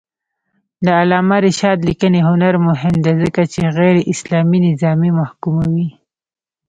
[0.85, 5.89] د علامه رشاد لیکنی هنر مهم دی ځکه چې غیراسلامي نظامونه محکوموي.